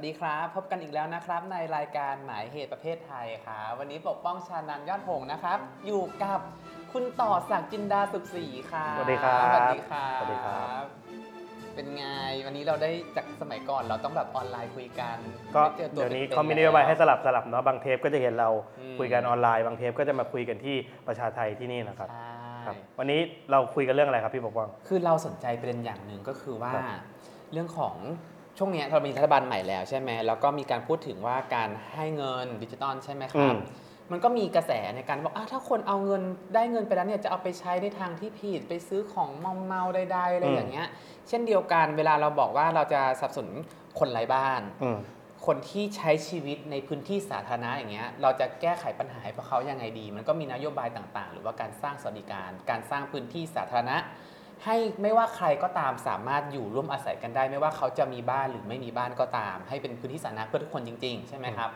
[0.00, 6.40] วัสดีครับ พบกันอีกแล้วนะครับ ในรายการหมายเหตุประเภทไทยครับวันนี้ปกป้องชานันยอดหงส์นะครับ อยู่กับ
[6.92, 10.84] คุณต่อศักดิ์จินดาสุขศรีครับสวัสดีครับสวัสดีครับสวัสดีครับ
[11.74, 12.04] เป็นไง
[12.46, 15.16] วันนี้เราได้จากสมัยก่อนเราต้องแบบออนไลน์คุยกัน
[15.54, 18.48] ก็ไม่จอตัเดี๋ยวนี้ป็ๆเขามีนโยบายให้สลับสลับเนาะบางเทปก็จะเห็นเรา
[18.80, 20.76] อืมคุยกันออนไลน์บางเทปก็จะมาคุยกันที่
[21.06, 22.30] ประชาไทยที่นี่นะครับใช่
[22.66, 23.20] ครับ วันนี้
[23.50, 26.84] เราคุยกันเรื่องอะไรครับพี่ปกป้อง คือเราสนใจประเด็นอย่างหนึ่งก็คือว่า ครับ
[27.52, 27.96] เรื่องของ
[28.62, 33.54] ช่วงเนี้ยเรามีรัฐบาลใหม่แล้วใช่ไหมแล้วก็มีการพูดถึงว่าการให้เงินดิจิตอลใช่ไหมครับ
[34.10, 36.22] มันก็มีกระแสในการบอกอะถ้าคนเอาเงิน
[36.54, 40.88] ได้เงินไปแล้วเนี่ยจะเอาไปใช้ในทางที่ผิดไปซื้อของเมาเมาๆใดๆอะไรอืมอย่างเงี้ย
[41.28, 43.54] เช่นเดียวกันเวลาเราบอกว่าเราจะสนับสนุน
[43.98, 44.98] คนไร้บ้านอืม
[45.46, 53.96] คนที่ใช้ชีวิตในพื้นที่สาธารณะอย่างเงี้ย เราจะแก้ไขปัญหาให้พวกเขายังไงดี มันก็มีนโยบายต่างๆ หรือว่าการสร้างสวัสดิการ การสร้างพื้นที่สาธารณะ
[54.64, 61.70] ให้ไม่ว่าใครก็ตามสามารถอยู่ร่วมอาศัยกันได้ ไม่ว่าเขาจะมีบ้านหรือไม่มีบ้านก็ตาม ให้เป็นพื้นที่สาธารณะเพื่อทุกคนจริง ๆ ใช่ไหมครับ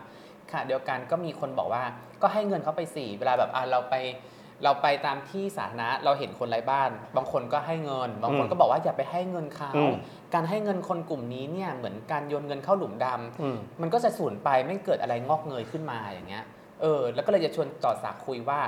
[0.51, 1.83] ค่ะเดียวกันก็มีคนบอกว่า
[2.23, 3.95] ก็ให้เงินเขาไปสี่เวลาแบบอะเราไป
[4.65, 9.95] เราไปตามที่สาธารณะเราเห็นคนไร้บ้าน บางคนก็ให้เงิน บางคนอืมก็บอกว่าอย่าไปให้เงินเขาอืม
[10.35, 16.45] การให้เงินคนกลุ่มนี้เนี่ยเหมือนการโยนเงินเข้าหลุมดำอืมมันก็จะสูญไปไม่เกิดอะไรงอกเงยขึ้นมาอย่างเงี้ย
[16.81, 18.61] เออแล้วก็เลยจะชวนต่อสากคุยว่า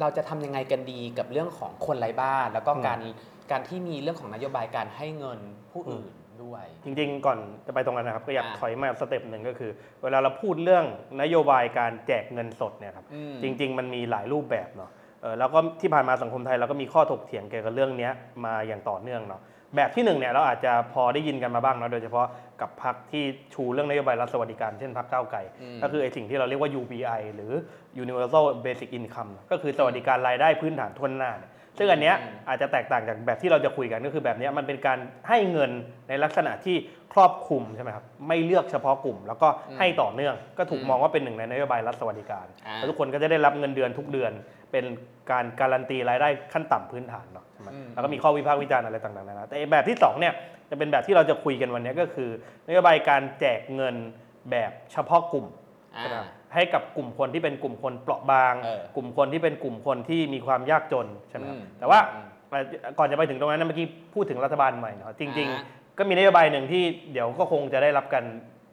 [0.00, 3.00] เราจะทำยังไงกันดีกับเรื่องของคนไร้บ้าน แล้วก็อืมการ
[3.50, 5.38] การที่มีเรื่องของนโยบายการให้เงิน
[5.72, 6.12] ผู้อื่น
[6.44, 9.70] ด้วย จริงๆ ก่อนจะไปตรงนั้นนะครับ ก็อยากอ่าถอยมา step หนึ่งก็คือ
[10.02, 10.84] เวลาเราพูดเรื่อง
[11.22, 14.90] นโยบายการแจกเงินสดเนี่ยครับอืมจริง ๆ มันมีหลายรูปแบบเนาะ
[15.22, 18.12] เออแล้วก็ที่ผ่านมาสังคมไทยเราก็มีข้อถกเถียงเกี่ยวกับเรื่องเนี้ย
[18.44, 19.40] มาอย่างต่อเนื่องเนาะ
[19.76, 22.26] แบบที่หนึ่งเนี่ยเราอาจจะพอได้ยินกันมาบ้างเนาะโดยเฉพาะ
[22.60, 27.52] กับพรรคที่ชูเรื่องนโยบายรัฐสวัสดิการเช่นพรรคก้าวไกลอืมก็คือไอ้สิ่งที่เราเรียกว่า UBI หรือ
[28.02, 35.70] Universal Basic Income ก็คือสวัสดิการรายได้พื้นฐานทั่วหน้าเนี่ยซึ่งอันเนี้ยอืมอาจจะแตกต่างจากแบบที่เราจะคุยกันก็คือแบบเนี้ยมันเป็นการให้เงิน
[36.08, 36.76] ในลักษณะที่
[37.12, 44.32] ครอบคลุมใช่ไหมครับไม่เลือกเฉพาะกลุ่ม แล้วก็ให้ต่อเนื่องก็ถูกอืมมองว่าเป็นหนึ่งในนโยบายรัฐสวัสดิการอ่าแล้วทุกคนก็จะได้รับเงินเดือนทุกเดือน
[44.70, 44.84] เป็น
[45.30, 50.34] การการันตีรายได้ขั้นต่ำพื้นฐานเนาะใช่ไหมอืมแล้วก็มีข้อวิพากษ์วิจารณ์อะไรต่างๆนานาแต่ไอ้แบบที่สองเนี่ย
[50.70, 52.30] จะเป็นแบบที่เราจะคุยกันวันเนี้ยก็คือ
[52.68, 53.96] นโยบายการแจกเงิน
[54.50, 55.46] แบบเฉพาะกลุ่ม
[55.96, 56.16] อ่าใช่ไหม
[56.54, 62.26] ให้กับกลุ่มคนที่เป็นกลุ่มคนเปราะบางเออกลุ่มคนที่เป็นกลุ่มคนที่มีความยากจนใช่ไหมครับอืมแต่ว่าอืม
[62.98, 66.82] ก่อนจะไปถึงตรงนั้นนะเมื่อกี้พูดถึงรัฐบาลใหม่เนาะจริงอ่าๆก็มีนโยบายหนึ่งที่
[67.12, 68.24] เดี๋ยวก็คงจะได้รับกัน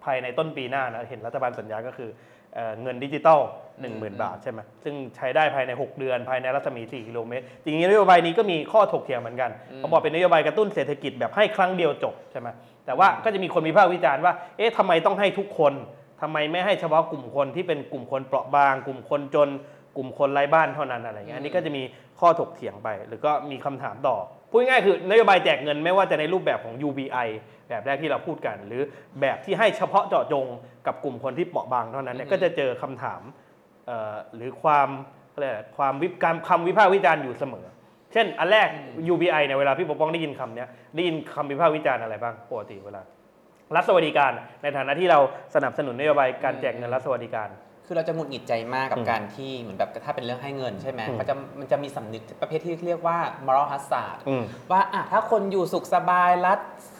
[0.04, 2.10] ภายในต้นปีหน้านะเห็นรัฐบาลสัญญาก็คือ
[2.54, 3.40] เอ่อเงินดิจิตอล
[3.82, 12.48] 10,000 บาทใช่ไหมซึ่งใช้ได้ภายใน 6 เดือนภายในรัศมี 4 กิโลเมตร จริงๆนโยบายนี้ก็มีข้อถกเถียงเหมือนกันอืมเขาบอกเป็นนโยบายกระตุ้นเศรษฐกิจแบบให้ครั้งเดียวจบใช่ไหม
[12.86, 15.74] แต่ว่าก็จะมีคนวิพากษ์วิจารณ์ว่า เอ๊ะทำไมต้องให้ทุกคน
[16.22, 19.50] ทำไมไม่ให้เฉพาะกลุ่มคนที่เป็นกลุ่มคนเปราะบาง กลุ่มคนจน
[19.98, 21.84] กลุ่มคนไร้บ้านเท่านั้นอะไรเงี้ย อันนี้ก็จะมี
[22.20, 24.18] ข้อถกเถียงไป หรือก็มีคำถามต่อ
[24.50, 27.28] พูดง่ายๆคือนโยบายแจกเงินไม่ว่าจะในรูปแบบของ UBI
[27.70, 28.82] แบบแรกที่เราพูดกัน หรือ
[29.22, 30.46] แบบที่ให้เฉพาะเจาะจง
[30.88, 33.42] กับกลุ่มคนที่เปราะบางเท่านั้นเนี่ยอืมก็จะเจอคำถามเอ่อ
[34.36, 34.90] หรือความ
[35.34, 37.66] อะไรยกความวิการคำวิพากษ์วิจารณ์อยู่เสมอ
[38.14, 38.68] เช่น อันแรก
[39.14, 43.02] UBI เนี่ยเวลาพี่ปกป้องได้ยินคำเนี้ยได้ยินคำวิพากษ์วิจารณ์อะไรบ้างปกติเวลา
[43.76, 45.20] รัฐสวัสดิการในฐานะที่เรา
[45.56, 47.50] สนับสนุนนโยบายการแจกเงินรัฐสวัสดิการ
[47.86, 56.60] คือเราจะหงุดหงิดใจมากกับอืมการที่เหมือนแบบถ้าเป็นเรื่องให้เงินใช่ไหมอืมเขาจะมันจะมีสำนึกประเภทที่เรียกว่า moral hazard อืมว่าอะถ้าคนอยู่สุขสบายรัฐ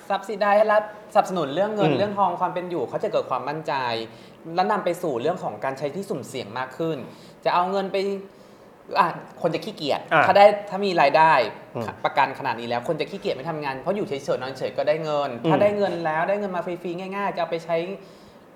[0.10, 0.84] ซับซิได้รัฐ
[1.14, 3.74] สนับสนุนเรื่องเงินอืมเรื่องทองความเป็นอยู่เขาจะเกิดความมั่นใจ
[4.56, 6.98] แล้วนำไปสู่เรื่องของการใช้ที่สุ่มเสี่ยงมากขึ้น
[7.46, 7.98] จะเอาเงินไป
[9.00, 9.08] อะ
[9.42, 11.34] คนจะขี้เกียจอะถ้าได้ถ้ามีรายได้
[11.76, 17.78] อืมประกันขนาดนี้แล้ว คนจะขี้เกียจไม่ทำงานเพราะอยู่เฉยๆนอนเฉยก็ได้เงินอืมถ้าได้เงินแล้วได้เงินมาฟรีๆง่าย ๆ จะเอาไปใช้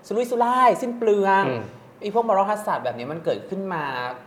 [0.08, 1.62] สุรุ่ยสุร่ายสิ้นเปลืองอืม
[2.02, 3.84] ไอ้พวกมรหัสแบบนี้มันเกิดขึ้นมา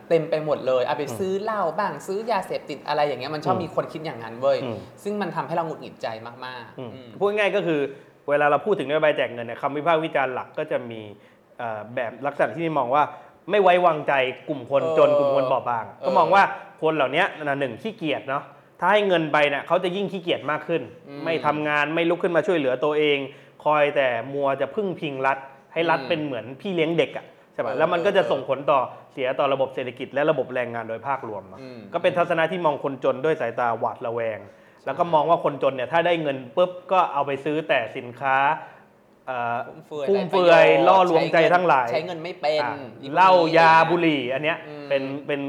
[0.08, 7.80] เต็มไปหมดเลยเอาไปอืมซื้อเหล้าบ้างซื้อยาเสพติดอะไรอย่างเงี้ยมันชอบอืมมีคนคิดอย่างนั้นเว้ยอืมซึ่งมันทำให้เราหงุดหงิดใจมากๆอืมอืมพูดง่ายๆก็คือ
[8.28, 11.00] เวลาเราพูดถึงนโยบายแจกเงินเนี่ยคำวิพากษ์วิจารณ์หลักก็จะมี
[11.58, 13.02] เอ่อแบบลักษณะที่มองว่า
[13.50, 14.12] ไม่ไว้วางใจ
[14.48, 16.42] กลุ่มคนเออจนกลุ่มคนเบาะบางเออก็มองว่า
[16.82, 18.42] คนเหล่านี้นะหนึ่งขี้เกียจเนาะ
[18.80, 23.18] ถ้าให้เงินไปเนี่ยเขาจะยิ่งขี้เกียจมากขึ้นอืมไม่ทำงานไม่ลุกขึ้นมาช่วยเหลือตัวเอง
[23.64, 25.38] คอยแต่มัวจะพึ่งพิงรัฐ
[25.72, 28.80] ให้รัฐอืมเป็นเหมือนพี่เลี้ยงเด็กอะใช่ป่ะเออแล้วมันก็จะเออส่งผลต่อ
[29.12, 34.38] เสียต่อระบบเศรษฐกิจและระบบแรงงานโดยภาพรวมเนอะอืมก็เป็นทัศนะที่มองคนจนด้วยสายตาหวาดระแวง
[34.86, 38.36] แล้วก็มองว่าคนจนเนี่ยถ้าได้เงินปุ๊บก็เอาไปซื้อแต่สินค้า
[39.26, 39.58] เอ่อ
[40.08, 45.40] ฟุ่มเฟือยล่อลวงใจทั้งหลาย ใช้เงินไม่เป็นอะอีกเหล้าคนนี้ยาบุหรี่อันเนี้ยอืมเป็นเป็น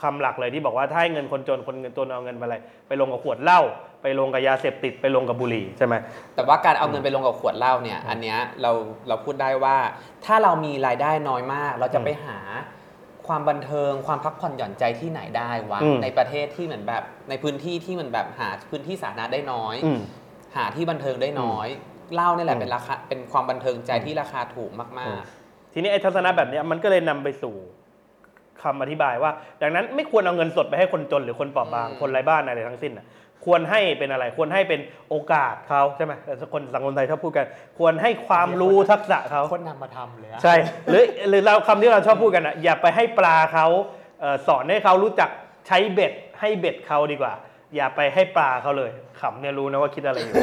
[0.00, 2.56] คำหลักเลยที่บอกว่าถ้าให้เงินคนจนคนเงินจนเอาเงินไปอะไร
[2.88, 3.60] ไปลงกับขวดเหล้า
[4.06, 5.94] ไปลงกับยาเสพติดไปลงกับบุหรี่ใช่ไหม
[6.34, 8.72] แต่ว่าการเอาเงินไปลงกับขวดเหล้าเนี่ย อันเนี้ยเรา
[9.08, 9.76] เราพูดได้ว่า
[10.24, 12.38] ถ้าเรามีรายได้น้อยมาก เราจะอืมไปหา
[13.26, 20.00] ความบันเทิงความพักผ่อนหย่อนใจที่ไหนได้วะอืมในประเทศที่เหมือนแบบในพื้นที่ที่มันแบบหาพื้นที่สาธารณะได้น้อย อืม
[20.56, 21.68] หาที่บันเทิงได้น้อย
[22.14, 25.16] เหล้านี่แหละอืมเป็นราคาเป็นความบันเทิงใจที่ราคาถูกมาก
[25.72, 27.56] ทีนี้ไอ้ทัศนะแบบเนี้ยมันก็เลยนำไปสู่
[28.62, 29.30] คำอธิบายว่า
[29.62, 33.06] ดังนั้นไม่ควรเอาเงินสดไปให้คนจนหรือคนเปราะบาง อืม คนไร้บ้านอะไรทั้งสิ้นน่ะ
[33.44, 37.46] ควรให้เป็นอะไร ควรให้เป็นโอกาสเขาใช่ไหมแต่คนสังคมไทยชอบพูดกัน
[37.78, 40.54] ควรให้ความรู้ทักษะเขาๆคนนำมาทำเลยอะใช่
[40.90, 43.66] หรือหรือเราคำที่เราชอบพูดกันอะอย่าไปให้ปลาเขา
[44.20, 45.30] เอ่อสอนให้เขารู้จัก
[45.66, 47.32] ใช้เบ็ดให้เบ็ดเขาดีกว่า
[47.74, 48.90] อย่าไปให้ปลาเขาเลย
[49.20, 50.34] ขำเนี่ยรู้นะว่าคิดอะไรอยู่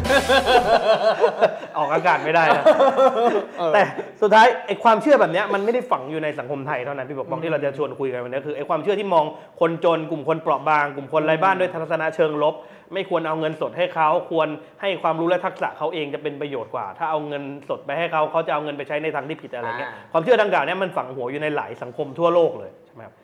[1.78, 2.64] ออกอากาศไม่ได้นะ
[3.74, 3.82] แต่
[4.22, 9.26] สุดท้ายไอ้ความเชื่อแบบเนี้ยมันไม่ได้ฝังอยู่ในสังคมไทยเท่านั้นพี่บอกป้องที่เราจะชวนคุยกันวันนี้คือไอ้ความเชื่อที่มอง
[9.62, 12.56] คนจนกลุ่มคนเปราะบาง กลุ่มคนไร้บ้านด้วยทัศนะเชิงลบ
[12.94, 14.48] ไม่ควรเอาเงินสดให้เขาควร
[14.82, 23.23] ให้ความรู้และทักษะเขาเองจะเป็นประโยชน์กว่า ถ้าเอาเงินสดไปให้เขาเขาจะเอาเงินไปใช้ในทางที่ผิดอะไรเงี้ยอ่าความเชื่อดังกล่าวเนี้ยมันฝังหัวอยู่ในหลายสังคมทั่วโลกเลยใช่ไหมครับใช่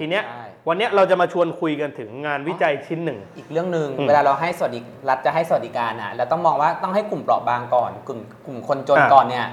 [0.00, 9.46] ทีเนี้ยใช่วันเนี้ยเราจะมาชวนคุยกันถึงงานวิจัยชิ้นหนึ่ง อีกเรื่องหนึ่งอืมเวลาเราให้สวัสดิรัฐจะให้สวัสดิการอะเราต้องมองว่าต้องให้กลุ่มเปราะบางก่อน กลุ่มกลุ่มคนจนอ่าก่อนเนี่ย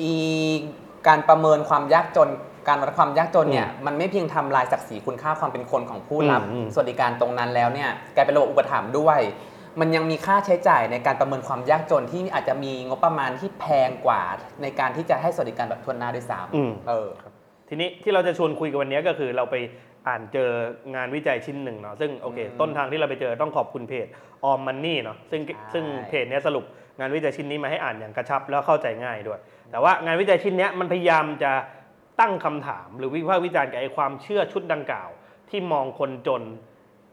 [0.00, 0.12] อี
[1.08, 2.28] การประเมินความยากจน
[2.68, 9.20] การวัดความยากจนเนี่ยมันไม่เพียงทำลายศักดิ์ศรีคุณค่าความเป็นคนของผู้รับอืมอืม สวัสดิการตรงนั้นแล้วเนี่ยกลายเป็นระบบอุปถัมภ์ด้วย
[9.80, 14.22] มันยังมีค่าใช้จ่ายในการประเมินความยากจนที่อาจจะมีงบประมาณที่แพงกว่า
[14.62, 17.08] ในการที่จะให้สวัสดิการแบบทวนหน้าด้วยซ้อืมำเออ
[17.74, 19.56] ทีนี้ที่เราจะชวนคุยกันวันนี้ก็คือเราไป
[20.08, 20.50] อ่านเจอ
[20.94, 24.06] งานวิจัยชิ้นหนึ่งเนาะซึ่งโอเคอืมต้นทางที่เราไปเจอต้องขอบคุณเพจ
[24.44, 26.64] ออมมันนี่เนาะซึ่งใช่ซึ่งเพจเนี้ยสรุป
[27.00, 29.40] งานวิจัยชิ้นนี้มาให้อ่านอย่างกระชับแล้วเข้าใจง่ายด้วย
[29.70, 31.52] แต่ว่างานวิจัยชิ้นเนี้ยมันพยายามจะ
[32.20, 35.08] ตั้งคำถาม หรือวิพากษ์วิจารณ์กับไอ้ความเชื่อชุดดังกล่าว
[35.50, 36.42] ที่มองคนจน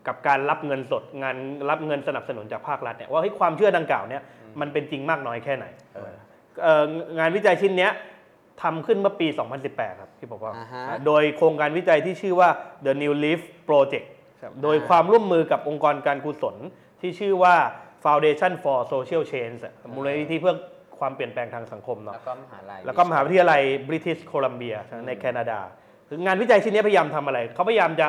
[0.07, 1.35] กับการรับเงินสดงาน
[1.69, 4.21] รับเงินสนับสนุนจากภาครัฐเนี่ยว่าเฮ้ยความเชื่อดังกล่าวเนี่ย
[4.59, 5.65] มันเป็นจริงมากน้อยแค่ไหน
[5.95, 6.13] เออ
[6.63, 6.83] เอ่อ
[7.19, 7.91] งานวิจัยชิ้นเนี้ย
[8.61, 9.27] ทำขึ้นเมื่อปี
[9.63, 12.49] 2018 ครับพี่บอกว่า อ่าฮะ โดยโครงการวิจัยที่ชื่อว่า
[12.85, 14.07] The New Leaf Project
[14.41, 16.55] ครับโดยความร่วมมือกับองค์กรการกุศล
[17.01, 17.55] ที่ชื่อว่า
[18.05, 20.55] Foundation for Social Change อะมูลนิธิเพื่อ
[20.99, 24.75] ความเปลี่ยนแปลงทางสังคมเนาะ แล้วก็มหาลัย แล้วก็มหาวิทยาลัยบริติชโคลัมเบีย
[25.07, 25.59] ในแคนาดา
[26.07, 28.07] คืองานวิจัยชิ้นนี้พยายามทำอะไร เขาพยายามจะ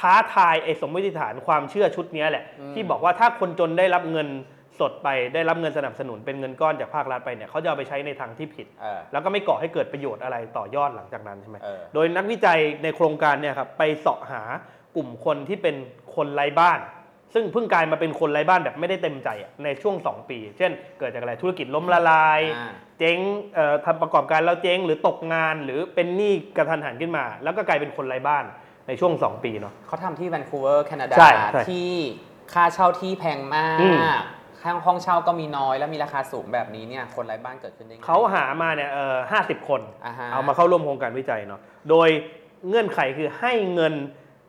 [0.00, 2.44] ท้าทายไอ้สมมติฐานความเชื่อชุดนี้แหละ
[2.74, 4.28] ที่บอกว่าถ้าคนจนได้รับเงิน
[4.80, 14.42] สดไปได้รับเงินสนับสนุนเป็นเงินก้อนจากภาครัฐไปเนี่ยเขาจะเอาไปใช้ในทางที่ผิด เออ แล้วก็ไม่ก่อให้เกิดประโยชน์อะไรต่อยอดหลังจากนั้นใช่ไหมเออ โดยนักวิจัยในโครงการเนี่ยครับไปเสาะหา
[14.96, 15.76] กลุ่มคนที่เป็น
[16.16, 16.80] คนไร้บ้าน
[17.34, 23.18] ซึ่งเพิ่งกลายมาเป็นคนไร้บ้านแบบไม่ได้เต็มใจอะในช่วง 2 ปี เช่น เกิดจากอะไรธุรกิจล้มละลาย อ่า เจ๊ง
[23.54, 28.44] เอ่อทำประกอบการแล้วเจ๊งหรือตกงานหรือเป็นหนี้กระทันหันขึ้นมา แล้วก็กลายเป็นคนไร้บ้าน
[28.88, 31.90] ในช่วง 2 ปีเนาะ เขาทำที่แวนคูเวอร์แคนาดาใช่ใช่ที่
[32.52, 34.22] ค่าเช่าที่แพงมาอืม ก
[34.64, 42.08] ค่าห้องเช่าก็มีน้อยแล้วมีราคาสูงแบบนี้เนี่ยคนไร้บ้านเกิดขึ้นได้ไง เขาหามาเนี่ยเอ่อห้าสิบคน อ่าฮะ เอามาเข้าร่วมโครงการวิจัยเนาะ โดย
[42.68, 43.94] เงื่อนไขคือให้เงิน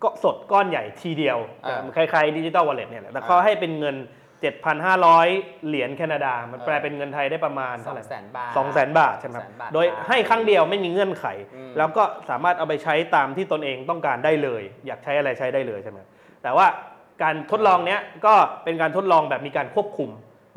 [0.03, 3.97] ก็สดก้อนใหญ่ทีเดียวอ่าคล้ายๆ digital wallet เนี่ยแหละแต่เขาอ่า ให้เป็นเงิน
[4.81, 11.25] 7,500 เหรียญแคนาดา มันเออแปลเป็นเงินไทยได้ประมาณสอเท่างไหร่ แสนบาท สองแสนบาทใช่ไหมครับ 200,000บาทโดยให้ครั้งเดียวไม่มีเงื่อนไข
[11.56, 16.00] อืม แล้วก็สามารถเอาไปใช้ตามที่ตนเองต้องการได้เลย อยากใช้อะไรใช้ได้เลยใช่ไหม
[16.44, 16.65] แต่ว่า
[17.23, 18.33] การทดลองเนี้ยก็
[18.63, 20.12] เป็นการทดลองแบบมีการควบคุม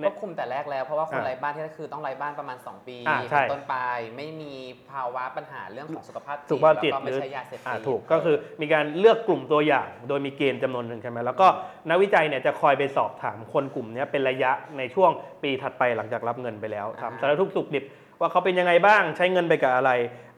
[0.06, 3.76] ควบคุมแต่แรกแล้วเพราะว่าคนอ่าไร้บ้านที่นั่นคือต้องไร้บ้านประมาณ 2 ปีอ่าใช่ เป็นต้นไป
[4.16, 4.54] ไม่มี
[4.90, 11.46] ภาวะปัญหาเรื่องของสุขภาพจิตสุขภาพจิตแล้วก็หไม่รือใช่ยาเสพติอ่าดถูกก็คือมีการเลือกกลุ่มตัวอย่างโดยมีเกณฑ์จำนวนหนึ่งใช่ไหมแล้วก็
[11.88, 15.10] นักวิจัยเนี่ยจะคอยไปสอบถามคนกลุ่มเนี้ยเป็นระยะในช่วง
[15.42, 17.84] ปีถัดไปหลังจากรับเงินไปแล้วถามสารทุกข์สุขดิบ
[18.20, 19.90] ว่าเขาเป็นยังไงบ้างใช้เงินไปกับอะไร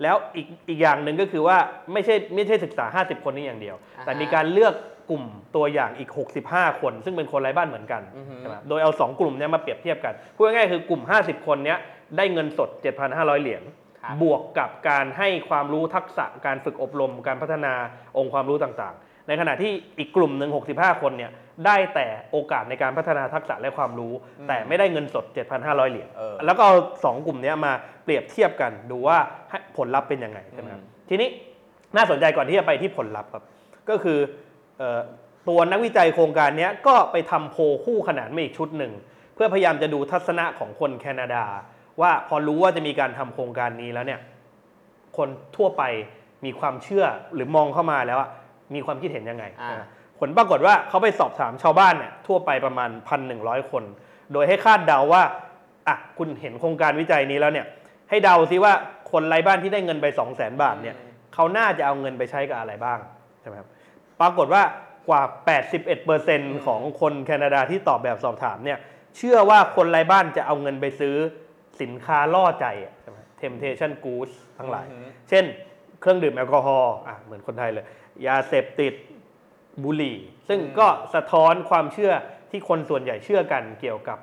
[0.03, 1.57] แล้วอีกอีกอย่างหนึ่งก็คือว่า
[1.93, 4.75] ไม่ใช่ไม่ใช่ศึกษา 50 คนนี้อย่างเดียวอ่าฮะแต่มีการเลือก
[5.11, 5.25] กลุ่ม
[5.57, 6.11] ตัวอย่างอีก
[6.47, 11.79] 65 คน ซึ่งเป็นคนไร้บ้านเหมือนกันอือฮึใช่ไหมโดยเอา 2 กลุ่มเนี้ยมาเปรียบเทียบกันพูดง่ายๆคือกลุ่ม 50 คนเนี้ย
[12.17, 12.69] ได้เงินสด
[13.07, 13.63] 7,500 เหรียญ
[14.03, 17.75] ครับบวกกับการให้ความรู้ทักษะการฝึกอบรมการพัฒนา
[18.19, 21.31] องค์ความรู้ต่างๆ ในขณะที่อีกกลุ่มหนึ่ง65 คนเนี่ย
[21.67, 25.25] ได้แต่โอกาสในการพัฒนาทักษะและความรู้อืมแต่ไม่ได้เงินสด
[25.59, 27.73] 7,500 เหรียญเออแล้วก็เอาสองกลุ่มเนี้ยมา
[28.05, 29.19] เปรียบเทียบกันดูว่า
[29.51, 31.29] ให้ผลลัพธ์เป็นยังไงใช่ไหมครับอืมทีนี้
[31.97, 33.45] น่าสนใจก่อนที่จะไปที่ผลลัพธ์ครับ
[33.91, 34.50] ก็คือเอ่อ
[35.49, 38.93] ตัวนักวิจัยโครงการเนี้ยก็ไปทำโพลคู่ขนานมาอีกชุดหนึ่ง
[39.35, 41.45] เพื่อพยายามจะดูทัศนะของคนแคนาดา
[42.01, 44.21] ว่าพอรู้ว่าจะมีการทำโครงการนี้แล้วเนี่ย
[45.17, 45.83] คนทั่วไป
[46.45, 48.31] มีความเชื่อหรือมองเข้ามาแล้วอะ
[48.75, 49.87] มีความคิดเห็นยังไงอ่านะ
[50.19, 52.91] ผลปรากฏว่าเขาไปสอบถามชาวบ้านเนี่ยทั่วไปประมาณ
[53.31, 53.85] 1,100 คน
[54.33, 55.23] โดยให้คาดเดาว่า
[55.89, 57.67] อะคุณเห็นโครงการวิจัยนี้แล้วเนี่ย
[58.11, 58.73] ให้เดาซิว่า
[59.13, 60.97] คนไร้บ้านที่ได้เงินไป 2 0 0 0 0 0 บาทเนี่ย
[61.35, 62.99] เขาน่าจะเอาเงินไปใช้กับอะไรบ้าง
[63.41, 63.69] ใช่ไหมครับ
[64.21, 64.63] ปรากฏว่า
[65.09, 65.23] กว่า
[65.95, 68.79] 81%ของคนแคนาดาที่ตอบแบบสอบถามเนี่ย
[69.17, 71.15] เชื่อว่าคนไร้บ้านจะเอาเงินไปซื้อ
[71.81, 75.45] สินค้าล่อใจอะใช่ไหม temptation goods ทั้งหลายอือฮึเช่น
[76.01, 77.85] เครื่องดื่มแอลกอฮอล์อะเหมือนคนไทยเลย
[78.27, 78.95] ยาเสพติด
[79.85, 82.13] บุหรี่ ซึ่งอืมก็สะท้อนความเชื่อ
[82.51, 84.19] ที่คนส่วนใหญ่เชื่อกันเกี่ยวกับ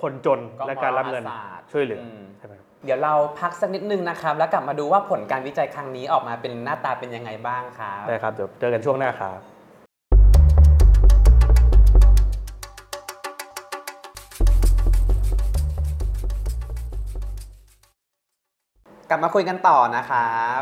[0.00, 9.38] คนจนก็และการรับเงินมหาศาลช่วยเหลืออมใช่ไหมครับ เดี๋ยวเราพักสักนิดนึงนะครับ แล้วกลับมาดูว่าผลการวิจัยครั้งนี้ออกมาเป็นหน้าตาเป็นยังไงบ้างครับ ได้ครับ เดี๋ยวเจอกันช่วงหน้าครับ
[19.10, 20.60] กลับมาคุยกันต่อนะครับ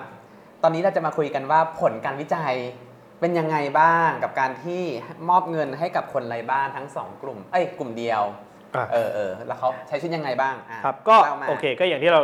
[0.62, 2.54] ตอนนี้เราจะมาคุยกันว่าผลการวิจัย
[3.20, 4.82] เป็นยังไงบ้างกับการที่
[5.28, 8.22] มอบเงินให้กับคนไร้บ้านทั้งสองกลุ่ม เอ้ยกลุ่มเดียว
[8.76, 12.20] อะ เออเออแล้วเขาใช้ชีวิตยังไงบ้างอะครับก็ล่ามา โอเคก็อย่างที่เรา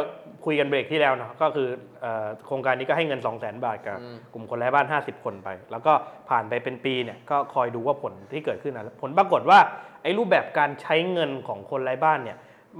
[0.46, 1.68] คุยกันเบรกที่แล้วเนาะก็คือ
[2.00, 5.92] เอ่อโครงการนี้ก็ให้เงิน 2 0 0 0 0 0 บาทกับอืม กลุ่มคนไร้บ้าน 50 คนไป แล้วก็
[6.28, 9.58] ผ่านไปเป็นปีเนี่ยก็คอยดูว่าผลที่เกิดขึ้นนะผลปรากฏว่า
[10.02, 12.38] ไอ้รูปแบบการใช้เงินของคนไร้บ้านเนี่ย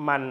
[0.08, 0.22] มัน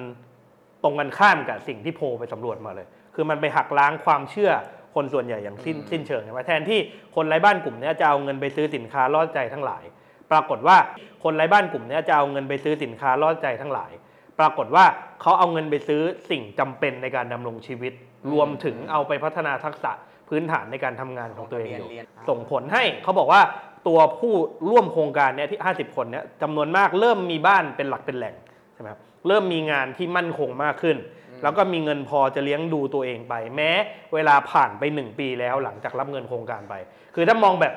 [0.83, 4.51] ตรงกันข้ามกับสิ่งที่โพลไปสำรวจมาเลย คือมันไปหักล้างความเชื่อ
[4.95, 6.79] คนส่วนใหญ่อย่างสิ้นอืมสิ้นเชิงใช่ไหมแทนที่
[7.15, 9.83] คนไร้บ้านกลุ่มเนี้ยจะเอาเงินไปซื้อสินค้าล่อใจทั้งหลาย
[10.31, 10.77] ปรากฏว่า
[11.23, 13.91] คนไร้บ้านกลุ่มเนี้ยจะเอาเงินไปซื้อสินค้าล่อใจทั้งหลาย
[14.39, 14.85] ปรากฏว่า
[15.21, 17.93] เขาเอาเงินไปซื้อสิ่งจำเป็นในการดำรงชีวิต
[18.31, 19.91] รวมถึงเอาไปพัฒนาทักษะ
[20.29, 23.41] พื้นฐานในการทำงานของตัวเองอยู่เรียนส่งผลให้เขาบอกว่า
[23.87, 24.33] ตัวผู้
[24.69, 28.35] ร่วมโครงการเนี้ยที่ 50 คนเนี้ยจำนวนมากเริ่มมีบ้านเป็นหลักเป็นแหล่ง
[28.73, 30.97] ใช่ไหมครับเริ่มมีงานที่มั่นคงมากขึ้น
[31.43, 33.71] แล้วก็มีเงินพอจะเลี้ยงดูตัวเองไป แม้
[34.13, 36.73] เวลาผ่านไป 1 ปีแล้วหลังจากรับเงินโครงการไป
[37.15, 37.73] คือถ้ามองแบบ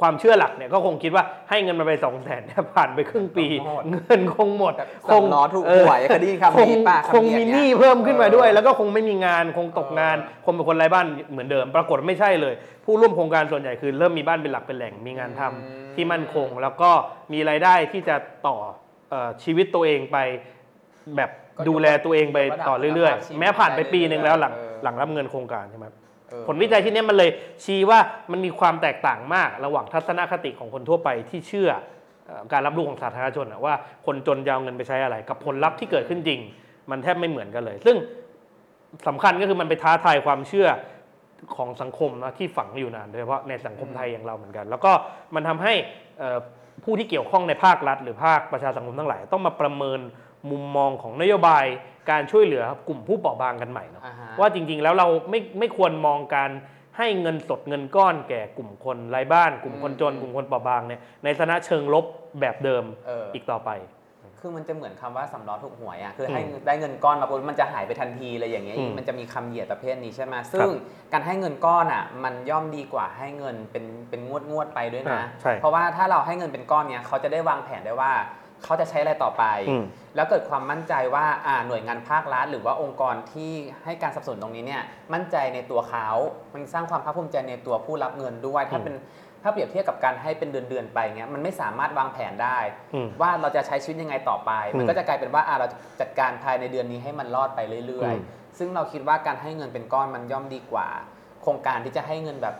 [0.00, 15.50] ความเชื่อหลักเนี่ยก็คงคิดว่าให้เงินมาไป2 0 0แสนเนี่ยผ่านไปครึ่งปีหมดเงินคงหมดแบบคงสำล้อถูกเออหวยเคยได้ยินคำคงนี้ป่ะคงำเนียมียหนี้เพิ่มขึ้นมาด้วยเออแล้วก็คงไม่มีงานคงตกงานเออคงเป็นคนไร้บ้านเหมือนเดิม ปรากฏไม่ใช่เลย ผู้ร่วมโครงการส่วนใหญ่คือ เริ่มมีบ้านเป็นหลักเป็นแหล่งมีงานทำอื
[15.90, 16.90] มที่มั่นคง แล้วก็
[17.32, 18.56] มีรายได้ที่จะต่อ
[19.10, 20.18] เอ่อชีวิตตัวเองไป
[21.16, 25.98] แบบก็ดูแลตัวเองไปต่อเรื่อยชีวิตๆแม้ผ่านไปปีหนึ่งแล้วหลังเออหลังรับเงินโครงการใช่ไหมเออ
[26.46, 27.30] ผลวิจัยที่นี้มันเลย
[27.64, 27.98] ชี้ว่า
[28.30, 31.70] มันมีความแตกต่างมาก ระหว่างทัศนคติของคนทั่วไปที่เชื่อ
[32.52, 33.74] การรับรู้ของสาธารณชนว่า
[34.06, 36.40] คนจนจะเอาเงินไปใช้อะไร กับผลลัพธ์ที่เกิดขึ้นจริง
[36.90, 37.96] มันแทบไม่เหมือนกันเลย ซึ่ง
[39.08, 40.68] สำคัญก็คือมันไปท้าทายความเชื่อ
[41.56, 44.92] ของสังคมนะที่ฝังอยู่นานโดยเฉพาะในสังคมไทยอย่างเราเหมือนกัน แล้วก็
[45.34, 45.74] มันทำให้
[46.84, 50.00] ผู้ที่เกี่ยวข้องในภาครัฐ หรือภาคประชาสังคมทั้งหลายต้องมาประเมิน
[50.50, 51.64] มุมมองของนโยบาย
[52.10, 56.50] การช่วยเหลือกลุ่มผู้เปราะบางกันใหม่เนาะอ่าฮะว่าจริงๆแล้วเราไม่ไม่ควรมองการ
[56.98, 62.04] ให้เงินสดเงินก้อนแก่กลุ่มคนไร้บ้าน กลุ่มคนจนอืมกลุ่มคนเปราะบางเนี่ยในฐานะเชิงลบ
[62.40, 63.72] แบบเดิมเอออีกต่อไป
[64.44, 70.68] คือมันจะเหมือนคำว่าสำล้อถูกหวยอะคือให้อืมได้เงินก้อนมาปุ๊บมันจะหายไปทันทีเลยอย่างเงี้ยอืมมันจะมีคำเหยียดประเภทนี้ใช่ไหมซึ่ง
[71.12, 78.12] การให้เงินก้อนอะมันย่อมดีกว่าให้เงินเป็นเป็นงวดงวดๆไปด้วยนะอ่าใช่เพราะว่าถ้าเราให้เงินเป็นก้อนเนี้ยเขาจะได้วางแผนได้ว่า
[78.64, 79.84] เขาจะใช้อะไรต่อไป อืม
[80.16, 83.52] แล้วเกิดความมั่นใจว่าอ่าหน่วยงานภาครัฐหรือว่าองค์กรที่
[83.84, 86.08] ให้การสนับสนุนตรงนี้เนี่ยมั่นใจในตัวเขา
[86.54, 88.94] มันสร้างความภาคภูมิใจในตัวผู้รับเงินด้วย ถ้าอืมเป็น
[89.42, 92.58] ถ้าเปรียบเทียบกับการให้เป็นเดือนๆไปเงี้ยมันไม่สามารถวางแผนได้
[92.94, 95.68] อืม ว่าเราจะใช้ชีวิตยังไงต่อไปอืมมันก็จะกลายเป็นว่าอะเรา
[96.00, 100.88] จัดการภายในเดือนนี้ให้มันรอดไปเรื่อยอืม ๆ ซึ่งเราคิดว่าการให้เงินเป็นก้อนมันย่อมดีกว่า
[101.42, 102.54] โครงการที่จะให้เงินแบบ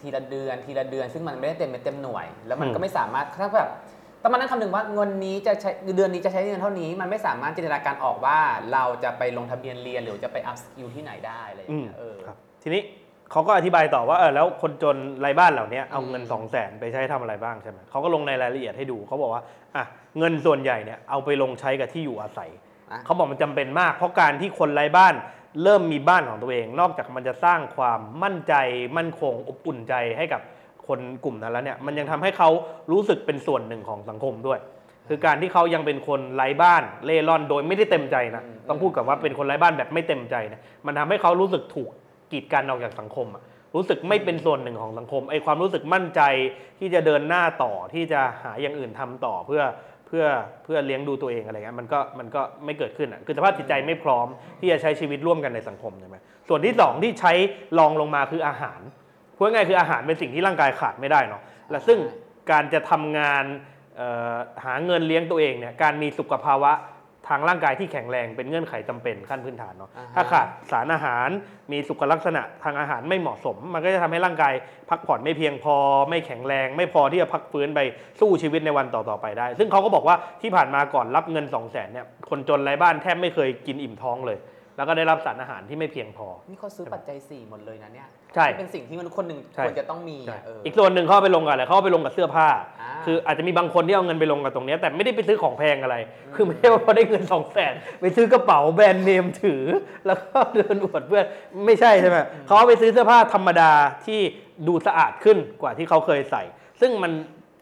[0.00, 3.70] ทีละเดือนทีละเดือน ซึ่งมันไม่ได้เต็มเม็ดเต็มหน่วย แล้วมันก็ไม่สามารถถ้าแบบ
[4.24, 8.38] ต้องมานั่งคำนึงว่าเงินนี้จะใช้เดือนนี้จะใช้เงินเท่านี้ มันไม่สามารถจินตนาการออกว่า
[8.72, 12.82] เราจะไปลงทะเบียนเรียนหรือจะไป upskill ที่ไหนได้อะไรอย่างอืมเงี้ยเออครับทีนี้
[13.30, 19.42] เขาก็อธิบายต่อว่าเออแล้วคนจนไร้บ้านเหล่านี้เอาเงินอืม2 0 0แสนไปใช้ทำอะไรบ้างใช่ไหมเขาก็ลงในรายละเอียดให้ดูเขาบอกว่า
[19.76, 19.84] อะ
[20.18, 22.50] เงินส่วนใหญ่เนี่ยเอาไปลงใช้กับที่อยู่อาศัย
[22.90, 25.14] อะเขาบอกมันจำเป็นมาก เพราะการที่คนไร้บ้าน
[25.62, 28.54] เริ่มมีบ้านของตัวเอง นอกจากมันจะสร้างความมั่นใจ
[28.96, 30.40] มั่นคงอบอุ่นใจให้กับ
[30.88, 32.50] คนกลุ่มนั้นแล้วเนี่ยมันยังทำให้เขา
[32.92, 34.58] รู้สึกเป็นส่วนหนึ่งของสังคมด้วย
[35.08, 41.90] คือการที่เขายังเป็นคนไร้บ้านเล่ร่อนโดยไม่ได้เต็มใจนะอืมต้องพูดกับว่าเป็นคนไร้บ้านแบบไม่เต็มใจนะมันทำให้เขารู้สึกถูก
[42.32, 43.42] กีดกันออกจากสังคมอะ
[43.74, 46.20] รู้สึกไม่เป็นส่วนหนึ่งของสังคมไอ้ความรู้สึกมั่นใจ
[46.78, 49.62] ที่จะเดินหน้าต่อที่จะหาอย่างอื่นทำต่อเพื่อ
[50.06, 50.24] เพื่อ
[50.64, 54.26] เพื่อเลี้ยงดูตัวเองอะไรเงี้ยมันก็มันก็ไม่เกิดขึ้นอะคือสภาพจิตใจไม่พร้อม
[54.60, 56.16] ที่จะใช้ชีวิตร่วมกันในสังคมใช่ไหม
[56.48, 57.32] ส่วนที่สองที่ใช้
[57.78, 58.80] รองลงมาคืออาหาร
[59.44, 61.98] พูดง่ายๆคืออาหารเป็นสิ่งที่ร่างกายขาดไม่ได้เนาะและซึ่ง
[62.50, 63.44] การจะทำงาน
[63.96, 66.72] เอ่อหาเงินเลี้ยงตัวเองเนี่ยการมีสุขภาวะ
[67.28, 71.28] ทางร่างกายที่แข็งแรงเป็นเงื่อนไขจำเป็นขั้นพื้นฐานเนาะอ่าฮะถ้าขาดสารอาหาร
[71.72, 74.52] มีสุขลักษณะทางอาหารไม่เหมาะสม มันก็จะทำให้ร่างกาย
[74.90, 75.76] พักผ่อนไม่เพียงพอ
[76.10, 77.80] ไม่แข็งแรง ไม่พอที่จะพักฟื้นไป
[78.20, 84.38] สู้ชีวิตในวันต่อๆไปได้ ซึ่งเขาก็บอกว่าที่ผ่านมาก่อนรับเงิน 2 0 0แสนเนี่ยคนจนไร้บ้านแทบไม่เคยกินอิ่มท้องเลย
[84.76, 92.48] แล้วก็ได้รับสารอาหารที่ไม่เพียงพอ นี่เขาซื้อปัจจัยสี่หมดเลยนะเนี่ย ใช่ที่เป็นสิ่งที่มนุษย์คนหนึ่งใช่ ควรจะต้องมีใช่อะเอออีกส่วนหนึ่งเขาเอาไปลงกับอะไรเขาเอาไปลงกับเสื้อผ้า
[92.80, 95.96] อ่าคืออาจจะมีบางคนที่เอาเงินไปลงกับตรงเนี้ยแต่ไม่ได้ไปซื้อของแพงอะไร
[96.34, 99.62] คือไม่ใช่ว่าพอได้เงินสองแสนไปซื้อกระเป๋าแบรนด์เนมถือ
[100.06, 101.24] แล้วก็เดินอวดเพื่อน
[101.66, 103.70] ไม่ใช่ใช่ไหมเขาเอาไปซื้อเสื้อผ้าธรรมดา
[104.06, 104.20] ที่
[104.68, 106.42] ดูสะอาดขึ้นกว่าที่เขาเคยใส่
[106.80, 107.12] ซึ่งมัน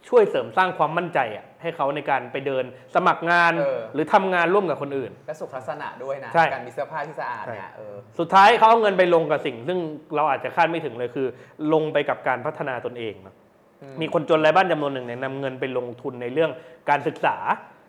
[0.09, 9.78] ช่วยเสริมสร้างความมั่นใจอะให้เขาในการไปเดินสมัครงานเออ หรือทำงานร่วมกับคนอื่น และสุขลักษณะด้วยนะ ใช่ การมีเสื้อผ้าที่สะอาดเนี่ยเออ สุดท้ายเขาเอาเงินไปลงกับสิ่ง ซึ่ง
[10.14, 11.26] เราอาจจะคาดไม่ถึงเลยคือ
[11.73, 13.35] ลงไปกับการพัฒนาตนเองเนอะ
[13.82, 16.50] อืม มีคนจนไร้บ้านจำนวนหนึ่งเนี่ยนำเงินไปลงทุนในเรื่อง
[16.90, 17.37] การศึกษา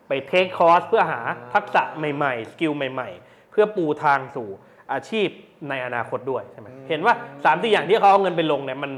[0.08, 1.22] ไป take course เพื่อหา
[1.54, 4.50] ทักษะใหม่ๆ skill ใหม่ ๆ เพื่อปูทางสู่
[4.94, 5.30] อาชีพ
[5.70, 8.92] ในอนาคตด้วยใช่ไหมเห็นว่าสามสี่อย่างที่เขาเอาเงินไปลงเนี่ยมัน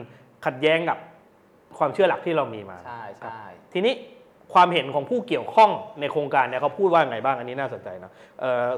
[0.45, 0.97] ขัดแย้งกับ
[1.77, 3.41] ความเชื่อหลักที่เรามีมาใช่ใช่
[3.73, 3.93] ทีนี้
[4.53, 8.11] ความเห็นของผู้เกี่ยวข้องในโครงการเนี่ยเขาพูดว่าไงบ้างอันนี้น่าสนใจนะ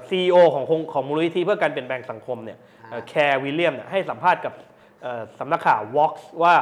[0.07, 2.57] CEO ของโครงของมูลนิธิเพื่อการเปลี่ยนแปลงสังคมเนี่ย
[3.09, 4.53] Claire Williams เนี่ยให้สัมภาษณ์กับ
[5.01, 6.13] เอ่อสำนักข่าว Vox
[6.43, 6.53] ว่า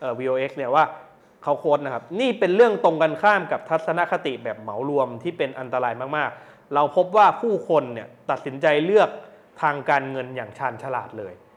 [0.00, 0.84] เอ่อ VOX เนี่ยว่า
[1.42, 9.10] เขาโค้ดนะครับ นี่เป็นเรื่องตรงกันข้ามกับทัศนคติแบบเหมารวมที่เป็นอันตรายมากๆ เราพบว่าผู้คนเนี่ยตัดสินใจเลือก
[9.62, 11.53] ทางการเงินอย่างชาญฉลาดเลยอืม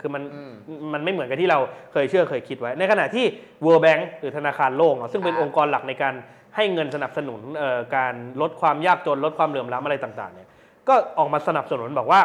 [0.00, 0.52] คือมันอืม
[0.92, 1.58] มันไม่เหมือนกับที่เรา
[1.92, 3.24] เคยเชื่อเคยคิดไว้ ในขณะที่
[3.64, 6.14] World Bank หรือธนาคารโลกเนาะซึ่งเป็นครับองค์กรหลักในการ
[6.56, 10.48] ให้เงินสนับสนุนเอ่อการลดความยากจนลดความเหลื่อมล้ำอะไรต่างๆเนี่ย
[10.88, 12.20] ก็ออกมาสนับสนุนบอกว่า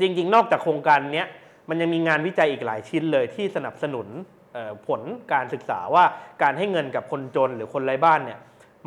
[0.00, 1.26] จริง ๆ นอกจากโครงการเนี้ย
[1.68, 4.06] มันยังมีงานวิจัยอีกหลายชิ้นเลยที่สนับสนุน
[4.54, 5.00] เอ่อผล
[5.32, 6.04] การศึกษาว่า
[6.42, 8.38] การให้เงินกับคนจนหรือคนไร้บ้านเนี่ย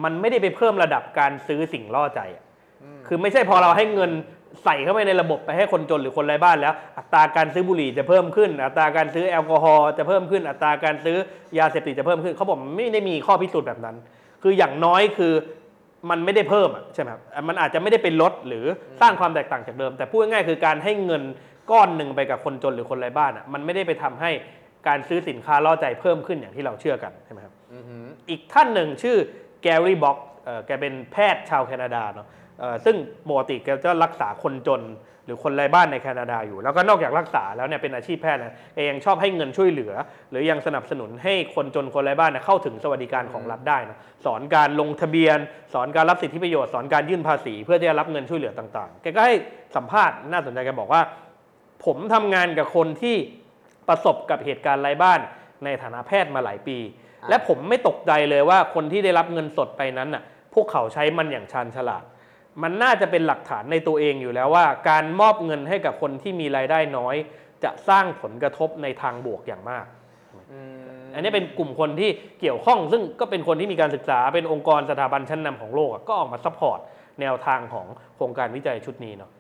[0.04, 2.44] มันไม่ได้ไปเพิ่มระดับการซื้อสิ่งล่อใจอะ
[3.08, 4.12] คือไม่ใช่พอเราให้เงิน
[4.64, 11.18] ใส่เข้าไปในระบบไปให้คนจนหรือคนไร้บ้านแล้ว อัตราการซื้อบุหรี่จะเพิ่มขึ้น อัตราการซื้อแอลกอฮอล์จะเพิ่มขึ้น อัตราการซื้อ
[11.60, 13.96] ยาเสพติดจะเพิ่มขึ้นเขาบอกมันไม่ได้มีข้อพิสูจน์แบบนั้น
[14.44, 15.34] คืออย่างน้อยคือ
[16.10, 18.66] มันไม่ได้เพิ่มอะใช่ไหมครับมันอาจจะไม่ได้เป็นลดหรือ
[19.02, 21.24] สร้างความแตกต่างจากเดิม แต่พูดง่ายๆคือการให้เงิน
[21.72, 24.32] ก้อนหนึ่งไปกับคนจนหรือคนไร้บ้านอะมันไม่ได้ไปทำให้
[24.88, 29.18] การซื้อสินค้าล่อใจเพิ่มขึ้นอย่างที่เราเชื่อกันใช่ไหมครับอือหืออีกท่านหนึ่งชื่อ
[29.64, 30.18] แกรี่บ็อก
[30.68, 32.47] แกเป็นแพทย์ชาวแคนาดาเนาะเอ่อ
[32.86, 32.96] ซึ่ง
[33.30, 34.84] ปกติแกจะรักษาคนจน
[35.26, 39.94] หรือคนไร้บ้านในแคนาดาอยู่ แล้วก็นอกจากรักษาแล้วเนี่ยเป็นอาชีพแพทย์นะแกยังชอบให้เงินช่วยเหลือ
[40.30, 45.38] หรือยังสนับสนุนให้คนจนคนไร้บ้านเนี่ยเข้าถึงสวัสดิการของรัฐได้นะสอนการลงทะเบียน
[45.74, 49.36] สอนการรับสิทธิประโยชน์ สอนการยื่นภาษี เพื่อที่จะรับเงินช่วยเหลือต่างๆ แกก็ให้
[49.76, 51.02] สัมภาษณ์น่าสนใจแกบอกว่า
[51.86, 53.16] ผมทำงานกับคนที่
[53.88, 55.20] ประสบกับเหตุการณ์ไร้บ้าน
[55.66, 56.78] ในฐานะแพทย์มาหลายปี
[57.30, 62.04] และผมไม่ตกใจเลยว่าคนที่ได้รับเงินสดไปนั้นน่ะพวกเขาใช้มันอย่างชาญฉลาด
[62.64, 67.16] มันน่าจะเป็นหลักฐานในตัวเองอยู่แล้วว่า การมอบเงินให้กับคนที่มีรายได้น้อย
[67.64, 69.86] จะสร้างผลกระทบในทางบวกอย่างมาก
[70.52, 70.60] อื
[71.04, 76.80] มอันนี้เป็นกลุ่มคนที่เกี่ยวข้อง ซึ่งก็เป็นคนที่มีการศึกษาเป็นองค์กรสถาบันชั้นนำของโลกอะก็ออกมา support
[77.22, 79.32] แนวทางของโครงการวิจัยชุดนี้เนาะ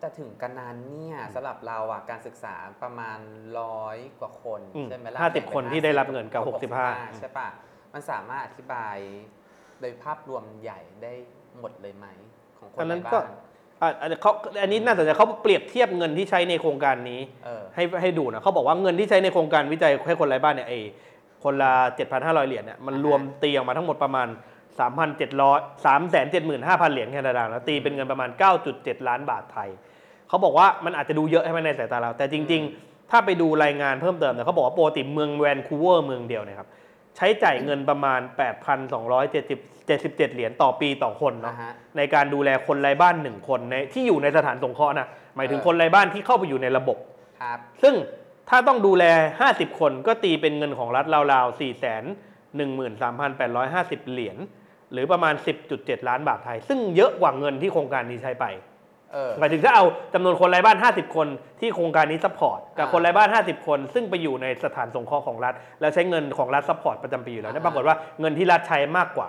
[0.00, 3.18] แต่ถึงกระนั้นเนี่ยสำหรับเราอะการศึกษาประมาณ
[3.60, 7.48] ร้อยกว่าคนอืมใช่ไหมล่ะห้าสิบแบ่งคนป็ที่ได้รับเงินกับหกสิบ65ใช่ปะ
[7.92, 8.96] มันสามารถอธิบาย
[9.80, 11.12] โดยภาพรวมใหญ่ได้
[11.60, 12.06] หมดเลยไหม
[12.58, 13.26] ของคนอันนั้ในนก็บ้าน
[13.82, 20.80] อะอันนี้เขาอันนี้น่าสนใจเขาเปรียบเทียบเงินที่ใช้ในโครงการนี้เออให้ให้ดูนะเขาบอกว่าเงินที่ใช้ในโครงการวิจัยให้คนไร้บ้านเนี่ยไอ้
[21.44, 21.72] คนละ
[22.08, 24.28] 7,500 เหรียญเนี่ยมันอ่ารรวมตีออกมาทั้งหมดประมาณ
[24.78, 28.28] 3,700 375,000 เหรียญแคนาดาแล้วตีเป็นเงินประมาณ
[28.68, 29.68] 9.7 ล้านบาทไทย
[30.28, 36.68] เขาบอกว่ามันอาจจะดูเยอะให้มันในสายตาเรา แต่จริง ๆ ถ้าไปดูรายงานเพิ่มเติมเนี่ยเขาบอกว่าปกติเมืองแวนคูเวอร์เมืองเดียวเนี่ยครับ
[37.18, 38.20] ใช้จ่ายเงินประมาณ
[39.26, 46.98] 8,277เหรียญต่อปีต่อคนเนาะอ่าฮะในการดูแลคนไร้บ้านหนึ่งคนในที่อยู่ในสถานสงเคราะห์นะหมายถึงเออคนไร้บ้านที่เข้าไปอยู่ในระบบ
[47.40, 47.94] ครับซึ่ง
[48.48, 49.04] ถ้าต้องดูแล
[49.44, 51.78] 50 คนก็ตีเป็นเงินของรัฐราวๆ4 1 3 8
[53.74, 54.38] 5 0 เหรียญ
[54.92, 55.34] หรือประมาณ
[55.70, 58.77] 10.7 ล้านบาทไทย ซึ่งเยอะกว่าเงินที่โครงการนี้ใช้ไปเออ
[59.38, 61.28] หมายถึงถ้าเอาจำนวนคนไร้บ้าน 50 คน
[61.60, 69.28] ที่โครงการนี้ support กับอ่าคนไร้บ้าน 50 คน ซึ่งไปอยู่ในสถานสงเคราะห์ของรัฐ แล้วใช้เงินของรัฐ support ประจำปีอยู่แล้วเนี่ยอ่าปรากฏว่าเงินที่รัฐใช้มากกว่า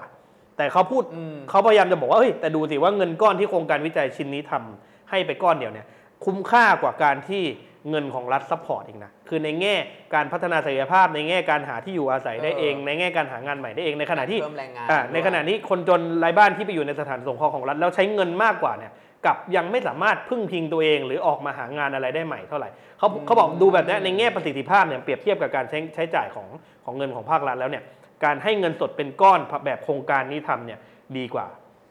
[0.58, 5.88] แต่เขาพูดอืมเขาพยายามจะบอกว่าเฮ้ยแต่ดูสิว่าเงินก้อนที่โครงการวิจัยชิ้นนี้ทำให้ไปก้อนเดียวเนี่ย
[6.26, 7.44] คุ้มค่ากว่าการที่
[7.90, 9.76] เงินของรัฐ support อีกนะ คือในแง่
[10.16, 18.92] การพัฒนาศักยภาพ ในแง่การหาที่อยู่อาศัยได้เออเองในแง่การหางานใหม่ได้เอง ในขณะที่เพิ่มแรงงานอ่าด้วยในขณะนี้คนจนไร้บ้านที่ไปอยู่ในสถานสงเคราะห์ของรัฐแล้วใช้เงินมากกว่าเนี่ย
[19.26, 26.48] กับยังไม่สามารถพึ่งพิงตัวเอง หรือออกมาหางานอะไรได้ใหม่เท่าไหร่เขาเขาบอกดูแบบเนี้ยในแง่ประสิทธิภาพเนี่ยเปรียบเทียบกับการใช้ใช้จ่ายของ
[26.86, 27.84] ของเงินของภาครัฐแล้วเนี่ย
[28.26, 30.80] การให้เงินสดเป็นก้อนแบบโครงการนี้ทำเนี่ย
[31.18, 31.46] ดีกว่า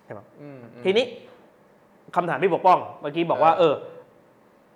[0.08, 0.14] อื
[0.58, 1.04] มอืมทีนี้
[2.16, 3.76] คำถามพี่ปกป้องเมื่อกี้บอกว่า เอเอออ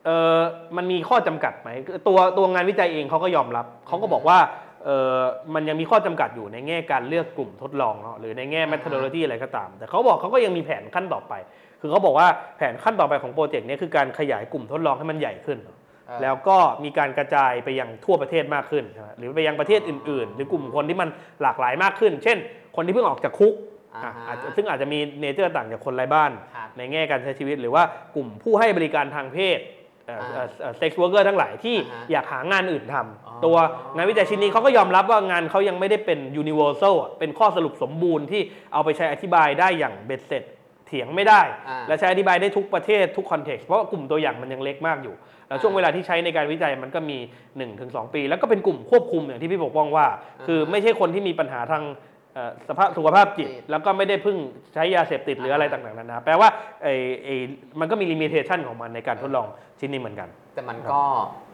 [0.04, 0.38] เออ
[0.76, 1.70] มันมีข้อจำกัดไหม
[2.08, 4.38] ตัวตัวงานวิจัยเองเขาก็ยอมรับเขาก็บอกว่า
[4.84, 5.18] เออ
[5.54, 11.32] มันยังมีข้อจำกัดอยู่ในแง่การเลือกกลุ่มทดลองเนาะหรือในแง่ methodology อะไรก็ตาม แต่เขาบอกเขาก็ยังมีแผนขั้นต่อไป
[11.82, 21.08] คือเขาบอกว่าแผนขั้นต่อไปของโปรเจกต์เนี้คือการขยายกลุ่มทดลองให้มันใหญ่ขึ้นเนอะเออแล้วก็มีการกระจายไปยังทั่วประเทศมากขึ้นใช่ไหมหรือไปยังประเทศอื่น ๆ หรือกลุ่มคนที่มัน
[21.42, 22.38] หลากหลายมากขึ้น เช่น
[22.76, 23.54] คนที่เพิ่งออกจากคุก
[23.94, 27.82] อ่าอะฮะอาจจะซึ่งอาจจะมี nature ต่างจากคนไร้บ้านครับในแง่การใช้ชีวิต หรือว่า
[28.14, 29.60] กลุ่มผู้ให้บริการทางเพศ
[30.06, 30.16] เอ่
[30.70, 33.56] อ sex worker ทั้งหลายที่อ่าฮะอยากหางานอื่นทำอ๋อตัว
[33.94, 38.42] งานวิจัยชิ้นนี้เขาก็ยอมรับว่างานเขายังไม่ได้เป็น universal อะเป็นข้อสรุปสมบูรณ์ที่
[38.72, 45.14] เอาไปใช้อธิบายได้อย่างเบ็ดเสร็จเถียงไม่ได้ อ่า และใช้อธิบายได้ทุกประเทศทุก context เพราะว่ากลุ่มตัวอย่างมันยังเล็กมากอยู่
[45.48, 47.18] แล้วช่วงอ่าเวลาที่ใช้ในการวิจัยมันก็มี
[47.66, 50.06] 1-2 ปี แล้วก็เป็นกลุ่มควบคุมอย่างที่พี่ปกป้องว่า
[50.46, 51.84] คือไม่ใช่คนที่มีปัญหาทาง
[52.34, 54.36] เอ่อสภาพสุขภาพจิตจิตแล้วก็ไม่ได้เพึ่ง
[54.74, 56.48] ใช้ยาเสพติดหรืออะไรอ่าต่างๆนานาแปลว่า
[56.82, 57.34] ไอ้ไอ้
[57.80, 59.46] มันก็มีลิมิเ t ชันของมันในการทดลอง
[59.78, 61.00] ชิ้นนี้เหมือนกัน แต่มันก็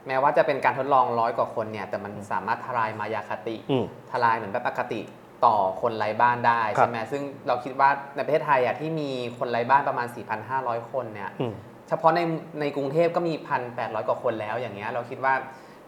[0.07, 5.01] แม้ว่าจะเป็นการทดลองร้อยกว่าคนเนี่ย แต่มันสามารถทลายมายาคติ อืม ทลายเหมือนแบบอคติ
[5.44, 10.07] ต่อคนไร้บ้านได้ครับใช่ไหมซึ่งเราคิดว่าในประเทศไทยอะที่มีคนไร้บ้านประมาณ
[10.48, 11.55] 4,500 คนเนี่ยอืม
[11.88, 12.20] เฉพาะใน
[12.61, 13.35] ในกรุงเทพก็มี
[13.70, 15.35] 1,800 กว่าคนแล้วอย่างเงี้ยเราคิดว่า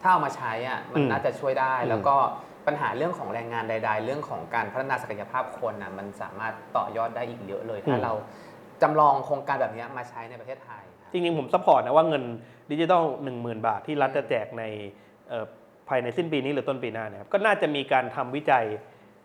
[0.02, 2.16] ถ้าเอามาใช้อะมันอืมน่าจะช่วยได้อืมแล้วก็
[2.66, 8.12] ปัญหาเรื่องของแรงงานใด ๆ เรื่องของการพัฒนาศักยภาพคนน่ะมันสามารถต่อยอดได้อีกเยอะเลย ถ้าเรา
[8.82, 12.24] จำลองโครงการแบบเนี้ยมาใช้ในประเทศไทย จริงๆ ผม support นะว่าเงิน
[12.70, 14.64] ดิจิทัล1 0,000 บาทที่รัฐจะแจกใน
[15.28, 15.44] เอ่อ
[15.88, 18.64] ภายในสิ้นปีนี้หรือต้นปีหน้าเนี่ยครับก็น่าจะมีการทำวิจัย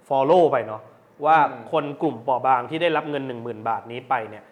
[0.10, 0.82] follow ไปเนาะ
[1.26, 4.44] ว่าอืมคนกลุ่มเปราะบางที่ได้รับเงิน 10,000 บาทนี้ไปเนี่ย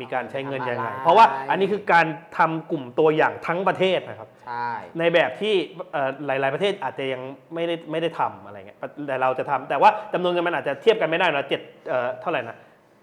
[0.00, 2.06] มีการใช้เงินยังไงทำอะไรเพราะว่าอันนี้คือการ
[2.38, 5.54] ทำกลุ่มตัวอย่างทั้งประเทศนะครับใช่ในแบบที่
[5.92, 7.22] เอ่อหลาย ๆ ประเทศอาจจะยัง
[7.54, 12.56] ไม่ได้ไม่ได้ทำอะไรเงี้ยแต่เราจะทำแต่ว่าจำนวนเงินมันอาจจะเทียบกันไม่ได้นะเจ็ดเอ่อเท่าไหร่นะ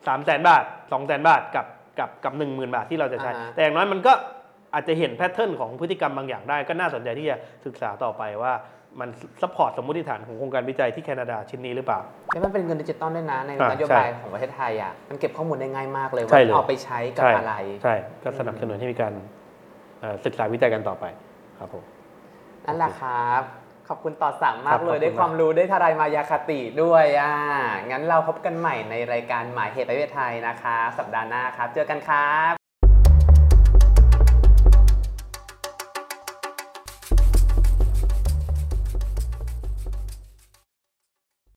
[0.08, 1.66] สามแสนบาทสองแสนบาทกับ
[2.00, 4.14] กับกับหนึ่งหมื่นบาทที่เราจะใช้อ่าฮะแต่อย่างน้อยมันก็
[4.74, 8.54] อาจจะเห็น pattern ของพฤติกรรมบางอย่างได้ ก็น่าสนใจที่จะศึกษาต่อไปว่า
[9.00, 9.10] มัน
[9.42, 12.00] support สมมติฐานของโครงการวิจัยที่แคนาดาชิ้นนี้หรือเปล่า
[12.34, 19.14] แล้วมันเป็นเงินดิจิตอลด้วยนะ ในอ่านโยบายใช่ของประเทศไทยอะมันเก็บข้อมูลได้ง่ายมากเลยใช่ว่าเลยเอาไปใช้กับใช่อะไร ใช่ ก็สนับสนุนให้มีการ
[20.00, 21.06] เอ่อศึกษาวิจัยกันต่อไป
[21.60, 21.84] ครับผม
[22.66, 23.42] นั่นแหละครับ
[23.88, 27.34] ขอบคุณต่อสั่งมาครักบเลยขอบคุณได้ความรู้ได้ทลายมายาคติด้วยอะ
[27.92, 32.67] งั้นเราพบกันใหม่ในรายการหมายเหตุประเทศไทยนะคะ สัปดาห์หน้าครับ เจอกันครับ